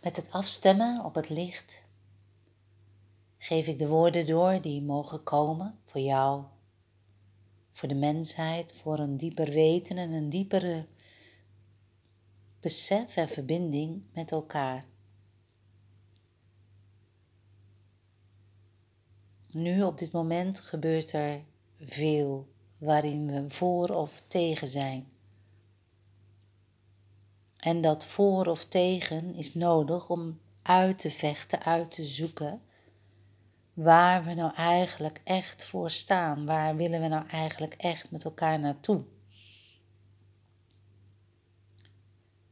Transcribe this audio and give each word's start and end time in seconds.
Met 0.00 0.16
het 0.16 0.30
afstemmen 0.30 1.04
op 1.04 1.14
het 1.14 1.28
licht 1.28 1.84
geef 3.38 3.66
ik 3.66 3.78
de 3.78 3.88
woorden 3.88 4.26
door 4.26 4.60
die 4.60 4.82
mogen 4.82 5.22
komen 5.22 5.78
voor 5.84 6.00
jou, 6.00 6.44
voor 7.72 7.88
de 7.88 7.94
mensheid, 7.94 8.72
voor 8.72 8.98
een 8.98 9.16
dieper 9.16 9.50
weten 9.50 9.96
en 9.96 10.10
een 10.10 10.30
diepere 10.30 10.86
besef 12.60 13.16
en 13.16 13.28
verbinding 13.28 14.02
met 14.12 14.32
elkaar. 14.32 14.84
Nu 19.50 19.82
op 19.82 19.98
dit 19.98 20.12
moment 20.12 20.60
gebeurt 20.60 21.12
er 21.12 21.44
veel 21.76 22.48
waarin 22.78 23.26
we 23.26 23.50
voor 23.50 23.88
of 23.88 24.20
tegen 24.20 24.68
zijn. 24.68 25.17
En 27.68 27.80
dat 27.80 28.06
voor 28.06 28.46
of 28.46 28.64
tegen 28.64 29.34
is 29.34 29.54
nodig 29.54 30.10
om 30.10 30.40
uit 30.62 30.98
te 30.98 31.10
vechten, 31.10 31.62
uit 31.62 31.90
te 31.90 32.04
zoeken 32.04 32.62
waar 33.74 34.24
we 34.24 34.34
nou 34.34 34.54
eigenlijk 34.54 35.20
echt 35.24 35.64
voor 35.64 35.90
staan. 35.90 36.46
Waar 36.46 36.76
willen 36.76 37.00
we 37.00 37.08
nou 37.08 37.26
eigenlijk 37.28 37.74
echt 37.74 38.10
met 38.10 38.24
elkaar 38.24 38.58
naartoe? 38.58 39.04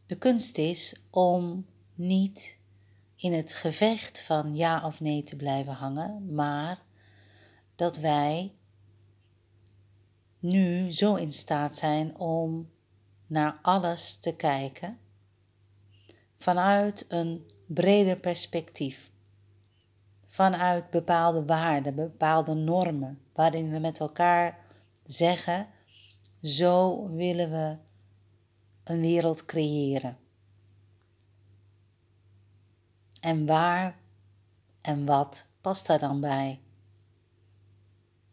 De 0.07 0.19
kunst 0.19 0.59
is 0.59 1.01
om 1.11 1.67
niet 1.95 2.59
in 3.17 3.33
het 3.33 3.55
gevecht 3.55 4.21
van 4.21 4.57
ja 4.57 4.87
of 4.87 5.01
nee 5.01 5.23
te 5.23 5.37
blijven 5.37 5.73
hangen, 5.73 6.35
maar 6.35 6.83
dat 7.75 7.97
wij 7.97 8.55
nu 10.39 10.93
zo 10.93 11.15
in 11.15 11.33
staat 11.33 11.77
zijn 11.77 12.19
om 12.19 12.71
naar 13.27 13.59
alles 13.63 14.17
te 14.17 14.37
kijken 14.37 14.99
vanuit 16.47 17.05
een 17.09 17.47
breder 17.67 18.17
perspectief. 18.17 19.11
Vanuit 20.27 20.91
bepaalde 20.91 21.45
waarden, 21.45 21.95
bepaalde 21.95 22.55
normen, 22.55 23.21
waarin 23.33 23.71
we 23.71 23.79
met 23.79 24.01
elkaar 24.01 24.59
zeggen: 25.05 25.67
zo 26.43 27.09
willen 27.09 27.51
we 27.51 27.77
een 28.85 29.01
wereld 29.01 29.45
creëren. 29.45 30.17
En 33.21 33.47
waar 33.47 33.99
en 34.81 35.05
wat 35.05 35.47
past 35.61 35.87
daar 35.87 35.99
dan 35.99 36.21
bij? 36.21 36.61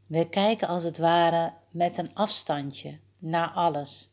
We 0.08 0.30
kijken 0.30 0.68
als 0.68 0.84
het 0.84 0.98
ware 0.98 1.54
met 1.72 1.98
een 1.98 2.16
afstandje 2.16 3.00
naar 3.18 3.50
alles. 3.50 4.10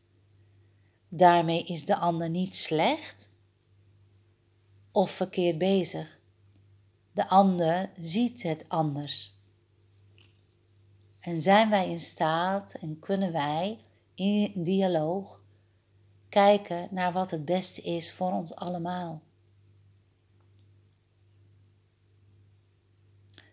Daarmee 1.09 1.63
is 1.63 1.85
de 1.85 1.95
ander 1.95 2.29
niet 2.29 2.55
slecht 2.55 3.30
of 4.91 5.11
verkeerd 5.11 5.57
bezig. 5.57 6.19
De 7.11 7.27
ander 7.27 7.91
ziet 7.99 8.43
het 8.43 8.69
anders. 8.69 9.39
En 11.19 11.41
zijn 11.41 11.69
wij 11.69 11.89
in 11.89 11.99
staat 11.99 12.73
en 12.73 12.99
kunnen 12.99 13.31
wij 13.31 13.79
in 14.15 14.51
dialoog 14.55 15.41
kijken 16.29 16.87
naar 16.91 17.11
wat 17.11 17.31
het 17.31 17.45
beste 17.45 17.81
is 17.81 18.11
voor 18.11 18.31
ons 18.31 18.55
allemaal? 18.55 19.21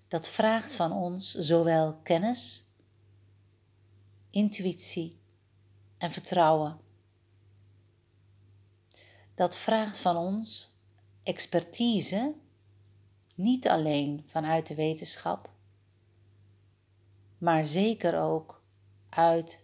Dat 0.08 0.28
vraagt 0.28 0.74
van 0.74 0.92
ons 0.92 1.34
zowel 1.34 1.94
kennis, 2.02 2.66
intuïtie 4.30 5.18
en 5.98 6.10
vertrouwen. 6.10 6.80
Dat 9.34 9.56
vraagt 9.56 9.98
van 9.98 10.16
ons 10.16 10.77
expertise, 11.28 12.34
niet 13.34 13.68
alleen 13.68 14.22
vanuit 14.26 14.66
de 14.66 14.74
wetenschap, 14.74 15.50
maar 17.38 17.64
zeker 17.64 18.20
ook 18.20 18.62
uit 19.08 19.60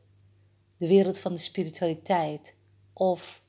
de 0.77 0.87
wereld 0.87 1.19
van 1.19 1.33
de 1.33 1.39
spiritualiteit 1.39 2.57
of 2.93 3.43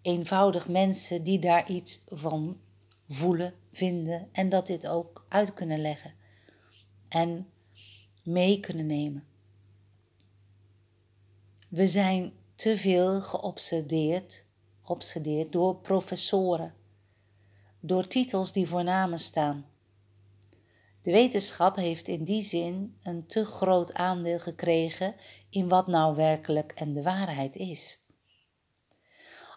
eenvoudig 0.00 0.68
mensen 0.68 1.22
die 1.22 1.38
daar 1.38 1.70
iets 1.70 2.04
van 2.08 2.60
voelen, 3.08 3.54
vinden 3.70 4.28
en 4.32 4.48
dat 4.48 4.66
dit 4.66 4.86
ook 4.86 5.24
uit 5.28 5.52
kunnen 5.52 5.80
leggen 5.80 6.14
en 7.08 7.50
mee 8.22 8.60
kunnen 8.60 8.86
nemen. 8.86 9.26
We 11.68 11.88
zijn 11.88 12.32
te 12.54 12.76
veel 12.76 13.22
geobsedeerd 13.22 14.44
obsedeerd 14.86 15.52
door 15.52 15.76
professoren, 15.76 16.74
door 17.86 18.06
titels 18.06 18.52
die 18.52 18.68
voor 18.68 18.84
namen 18.84 19.18
staan. 19.18 19.66
De 21.00 21.12
wetenschap 21.12 21.76
heeft 21.76 22.08
in 22.08 22.24
die 22.24 22.42
zin 22.42 22.98
een 23.02 23.26
te 23.26 23.44
groot 23.44 23.94
aandeel 23.94 24.38
gekregen 24.38 25.14
in 25.50 25.68
wat 25.68 25.86
nou 25.86 26.16
werkelijk 26.16 26.72
en 26.72 26.92
de 26.92 27.02
waarheid 27.02 27.56
is. 27.56 27.98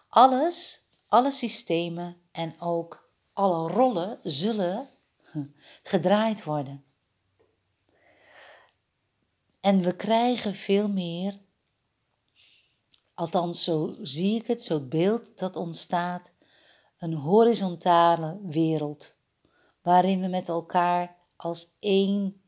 Alles, 0.08 0.82
alle 1.08 1.30
systemen 1.30 2.16
en 2.32 2.60
ook 2.60 3.10
alle 3.32 3.72
rollen 3.72 4.18
zullen 4.22 4.86
gedraaid 5.82 6.44
worden. 6.44 6.84
En 9.60 9.82
we 9.82 9.96
krijgen 9.96 10.54
veel 10.54 10.88
meer, 10.88 11.38
althans 13.14 13.64
zo 13.64 13.94
zie 14.02 14.40
ik 14.40 14.46
het, 14.46 14.62
zo 14.62 14.74
het 14.74 14.88
beeld 14.88 15.38
dat 15.38 15.56
ontstaat, 15.56 16.32
een 17.00 17.14
horizontale 17.14 18.38
wereld, 18.42 19.14
waarin 19.82 20.20
we 20.20 20.26
met 20.26 20.48
elkaar 20.48 21.16
als 21.36 21.74
één 21.78 22.42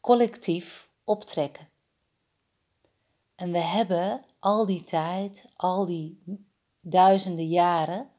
collectief 0.00 0.90
optrekken. 1.04 1.68
En 3.34 3.52
we 3.52 3.58
hebben 3.58 4.24
al 4.38 4.66
die 4.66 4.82
tijd, 4.82 5.44
al 5.56 5.86
die 5.86 6.22
duizenden 6.80 7.48
jaren, 7.48 8.10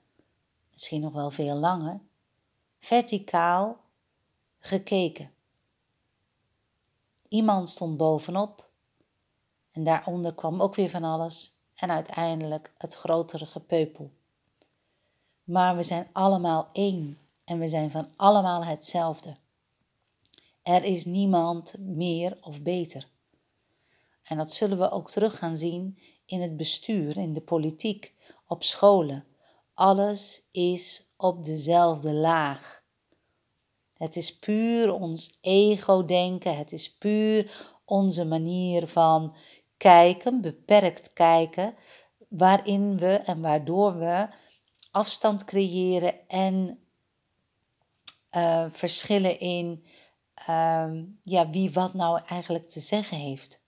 misschien 0.71 1.01
nog 1.01 1.13
wel 1.13 1.31
veel 1.31 1.55
langer, 1.55 1.99
verticaal 2.79 3.77
gekeken. 4.59 5.33
Iemand 7.27 7.69
stond 7.69 7.97
bovenop 7.97 8.69
en 9.71 9.83
daaronder 9.83 10.33
kwam 10.33 10.61
ook 10.61 10.75
weer 10.75 10.89
van 10.89 11.03
alles 11.03 11.53
en 11.75 11.91
uiteindelijk 11.91 12.71
het 12.77 12.93
grotere 12.95 13.45
gepeupel. 13.45 14.11
Maar 15.43 15.75
we 15.75 15.83
zijn 15.83 16.07
allemaal 16.11 16.69
één 16.71 17.17
en 17.45 17.59
we 17.59 17.67
zijn 17.67 17.91
van 17.91 18.07
allemaal 18.15 18.65
hetzelfde. 18.65 19.37
Er 20.61 20.83
is 20.83 21.05
niemand 21.05 21.75
meer 21.79 22.37
of 22.41 22.61
beter. 22.61 23.07
En 24.23 24.37
dat 24.37 24.51
zullen 24.51 24.77
we 24.77 24.91
ook 24.91 25.11
terug 25.11 25.37
gaan 25.37 25.57
zien 25.57 25.97
in 26.25 26.41
het 26.41 26.57
bestuur, 26.57 27.17
in 27.17 27.33
de 27.33 27.41
politiek, 27.41 28.13
op 28.47 28.63
scholen. 28.63 29.25
Alles 29.73 30.41
is 30.51 31.03
op 31.17 31.43
dezelfde 31.43 32.13
laag. 32.13 32.83
Het 33.97 34.15
is 34.15 34.39
puur 34.39 34.93
ons 34.93 35.37
ego-denken, 35.41 36.57
het 36.57 36.71
is 36.71 36.97
puur 36.97 37.71
onze 37.85 38.25
manier 38.25 38.87
van 38.87 39.35
kijken, 39.77 40.41
beperkt 40.41 41.13
kijken, 41.13 41.75
waarin 42.29 42.97
we 42.97 43.13
en 43.13 43.41
waardoor 43.41 43.97
we 43.97 44.27
afstand 44.93 45.43
creëren 45.43 46.27
en 46.27 46.79
uh, 48.31 48.65
verschillen 48.69 49.39
in 49.39 49.85
uh, 50.49 50.91
ja, 51.21 51.49
wie 51.49 51.71
wat 51.71 51.93
nou 51.93 52.21
eigenlijk 52.25 52.69
te 52.69 52.79
zeggen 52.79 53.17
heeft. 53.17 53.61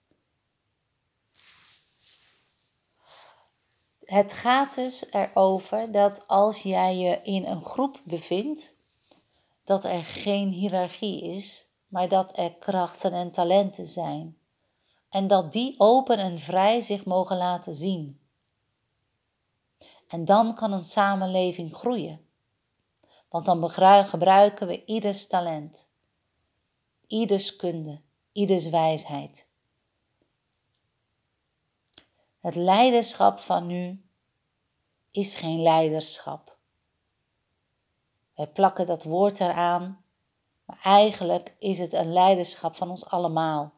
Het 3.98 4.32
gaat 4.32 4.74
dus 4.74 5.10
erover 5.10 5.92
dat 5.92 6.28
als 6.28 6.62
jij 6.62 6.96
je 6.96 7.20
in 7.22 7.44
een 7.44 7.64
groep 7.64 8.00
bevindt, 8.04 8.76
dat 9.64 9.84
er 9.84 10.04
geen 10.04 10.48
hiërarchie 10.48 11.22
is, 11.22 11.66
maar 11.86 12.08
dat 12.08 12.38
er 12.38 12.54
krachten 12.54 13.12
en 13.12 13.30
talenten 13.30 13.86
zijn. 13.86 14.38
En 15.08 15.26
dat 15.26 15.52
die 15.52 15.74
open 15.78 16.18
en 16.18 16.38
vrij 16.38 16.80
zich 16.80 17.04
mogen 17.04 17.36
laten 17.36 17.74
zien. 17.74 18.25
En 20.16 20.24
dan 20.24 20.54
kan 20.54 20.72
een 20.72 20.84
samenleving 20.84 21.74
groeien. 21.74 22.26
Want 23.28 23.46
dan 23.46 23.70
gebruiken 24.06 24.66
we 24.66 24.84
ieders 24.84 25.26
talent, 25.26 25.88
ieders 27.06 27.56
kunde, 27.56 28.00
ieders 28.32 28.68
wijsheid. 28.68 29.46
Het 32.40 32.54
leiderschap 32.54 33.38
van 33.38 33.66
nu 33.66 34.04
is 35.10 35.34
geen 35.34 35.62
leiderschap. 35.62 36.56
Wij 38.34 38.48
plakken 38.48 38.86
dat 38.86 39.04
woord 39.04 39.40
eraan, 39.40 40.04
maar 40.64 40.80
eigenlijk 40.82 41.54
is 41.58 41.78
het 41.78 41.92
een 41.92 42.12
leiderschap 42.12 42.76
van 42.76 42.90
ons 42.90 43.06
allemaal. 43.06 43.72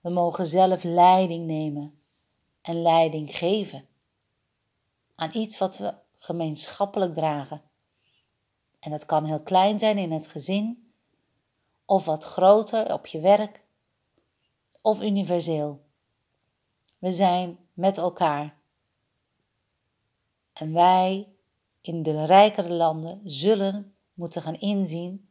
We 0.00 0.10
mogen 0.10 0.46
zelf 0.46 0.82
leiding 0.82 1.46
nemen 1.46 2.00
en 2.62 2.82
leiding 2.82 3.36
geven 3.36 3.88
aan 5.20 5.30
iets 5.32 5.58
wat 5.58 5.78
we 5.78 5.94
gemeenschappelijk 6.18 7.14
dragen. 7.14 7.62
En 8.78 8.90
dat 8.90 9.06
kan 9.06 9.24
heel 9.24 9.40
klein 9.40 9.78
zijn 9.78 9.98
in 9.98 10.12
het 10.12 10.28
gezin, 10.28 10.92
of 11.84 12.04
wat 12.04 12.24
groter 12.24 12.92
op 12.92 13.06
je 13.06 13.20
werk, 13.20 13.64
of 14.80 15.00
universeel. 15.02 15.84
We 16.98 17.12
zijn 17.12 17.58
met 17.72 17.98
elkaar. 17.98 18.58
En 20.52 20.72
wij 20.72 21.28
in 21.80 22.02
de 22.02 22.24
rijkere 22.24 22.72
landen 22.72 23.20
zullen 23.24 23.94
moeten 24.14 24.42
gaan 24.42 24.58
inzien 24.58 25.28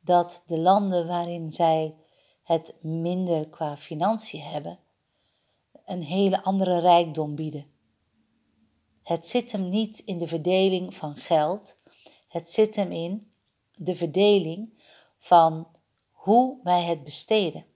dat 0.00 0.42
de 0.46 0.58
landen 0.58 1.06
waarin 1.06 1.50
zij 1.50 1.94
het 2.42 2.76
minder 2.82 3.48
qua 3.48 3.76
financiën 3.76 4.42
hebben, 4.42 4.78
een 5.84 6.02
hele 6.02 6.42
andere 6.42 6.78
rijkdom 6.78 7.34
bieden. 7.34 7.77
Het 9.08 9.28
zit 9.28 9.52
hem 9.52 9.68
niet 9.68 9.98
in 9.98 10.18
de 10.18 10.28
verdeling 10.28 10.94
van 10.94 11.16
geld, 11.16 11.76
het 12.28 12.50
zit 12.50 12.76
hem 12.76 12.92
in 12.92 13.32
de 13.74 13.94
verdeling 13.94 14.72
van 15.18 15.68
hoe 16.10 16.58
wij 16.62 16.82
het 16.82 17.04
besteden. 17.04 17.66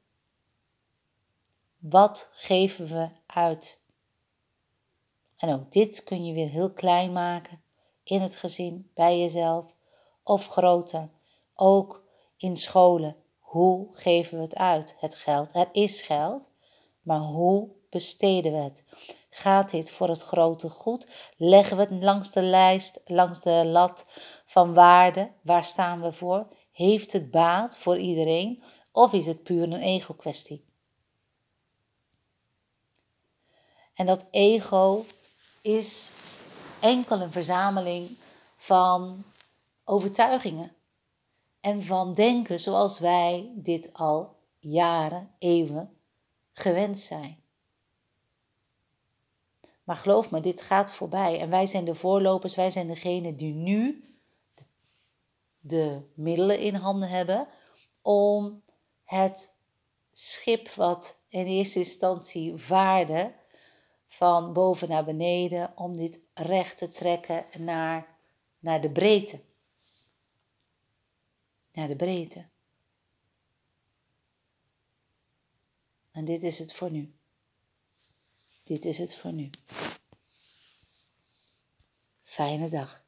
Wat 1.79 2.29
geven 2.33 2.87
we 2.87 3.09
uit? 3.27 3.81
En 5.37 5.53
ook 5.53 5.73
dit 5.73 6.05
kun 6.05 6.25
je 6.25 6.33
weer 6.33 6.49
heel 6.49 6.73
klein 6.73 7.13
maken 7.13 7.63
in 8.03 8.21
het 8.21 8.37
gezin, 8.37 8.91
bij 8.95 9.19
jezelf 9.19 9.75
of 10.23 10.47
groter. 10.47 11.09
Ook 11.55 12.05
in 12.37 12.57
scholen. 12.57 13.17
Hoe 13.39 13.87
geven 13.91 14.37
we 14.37 14.43
het 14.43 14.57
uit? 14.57 14.97
Het 14.99 15.15
geld. 15.15 15.55
Er 15.55 15.69
is 15.73 16.03
geld, 16.03 16.51
maar 17.03 17.21
hoe 17.21 17.69
besteden 17.89 18.53
we 18.53 18.59
het? 18.59 18.85
Gaat 19.35 19.71
dit 19.71 19.91
voor 19.91 20.09
het 20.09 20.23
grote 20.23 20.69
goed? 20.69 21.31
Leggen 21.37 21.77
we 21.77 21.83
het 21.83 22.03
langs 22.03 22.31
de 22.31 22.43
lijst, 22.43 23.01
langs 23.05 23.41
de 23.41 23.67
lat 23.67 24.05
van 24.45 24.75
waarde? 24.75 25.33
Waar 25.43 25.65
staan 25.65 26.01
we 26.01 26.13
voor? 26.13 26.47
Heeft 26.73 27.13
het 27.13 27.31
baat 27.31 27.77
voor 27.77 27.99
iedereen? 27.99 28.63
Of 28.91 29.13
is 29.13 29.27
het 29.27 29.43
puur 29.43 29.63
een 29.63 29.81
ego-kwestie? 29.81 30.65
En 33.95 34.07
dat 34.07 34.29
ego 34.31 35.05
is 35.61 36.13
enkel 36.81 37.21
een 37.21 37.33
verzameling 37.33 38.17
van 38.57 39.25
overtuigingen 39.85 40.77
en 41.61 41.83
van 41.83 42.15
denken 42.15 42.61
zoals 42.61 42.99
wij 42.99 43.53
dit 43.55 43.95
al 43.95 44.37
jaren, 44.59 45.35
eeuwen 45.39 45.97
gewend 46.53 46.99
zijn. 46.99 47.42
Maar 49.85 49.97
geloof 49.97 50.31
me, 50.31 50.41
dit 50.41 50.63
gaat 50.63 50.93
voorbij 50.93 51.41
en 51.41 51.51
wij 51.51 51.67
zijn 51.67 51.85
de 51.85 51.95
voorlopers, 51.95 52.55
wij 52.55 52.71
zijn 52.71 52.87
degene 52.87 53.35
die 53.35 53.55
nu 53.55 54.05
de 55.61 56.03
middelen 56.15 56.59
in 56.59 56.75
handen 56.75 57.09
hebben 57.09 57.49
om 58.03 58.63
het 59.05 59.55
schip 60.13 60.69
wat 60.69 61.21
in 61.29 61.47
eerste 61.47 61.79
instantie 61.79 62.57
vaarde 62.57 63.33
van 64.07 64.53
boven 64.53 64.89
naar 64.89 65.05
beneden, 65.05 65.73
om 65.77 65.97
dit 65.97 66.21
recht 66.35 66.77
te 66.77 66.89
trekken 66.89 67.45
naar, 67.59 68.17
naar 68.59 68.81
de 68.81 68.91
breedte. 68.91 69.41
Naar 71.73 71.89
de 71.89 71.97
breedte. 71.97 72.49
En 76.11 76.25
dit 76.25 76.43
is 76.43 76.59
het 76.59 76.73
voor 76.73 76.93
nu. 76.93 77.15
Dit 78.63 78.85
is 78.85 78.99
het 78.99 79.15
voor 79.15 79.33
nu. 79.33 79.51
Fijne 82.23 82.69
dag. 82.69 83.02